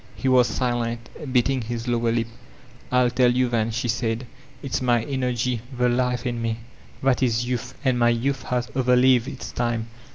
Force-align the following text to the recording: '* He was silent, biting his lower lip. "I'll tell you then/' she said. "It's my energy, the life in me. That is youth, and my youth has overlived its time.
'* 0.07 0.15
He 0.15 0.27
was 0.27 0.47
silent, 0.47 1.09
biting 1.31 1.61
his 1.61 1.87
lower 1.87 2.11
lip. 2.11 2.25
"I'll 2.91 3.11
tell 3.11 3.31
you 3.31 3.49
then/' 3.49 3.69
she 3.71 3.87
said. 3.87 4.25
"It's 4.63 4.81
my 4.81 5.03
energy, 5.03 5.61
the 5.77 5.89
life 5.89 6.25
in 6.25 6.41
me. 6.41 6.57
That 7.03 7.21
is 7.21 7.45
youth, 7.45 7.75
and 7.85 7.99
my 7.99 8.09
youth 8.09 8.41
has 8.45 8.67
overlived 8.75 9.27
its 9.27 9.51
time. 9.51 9.89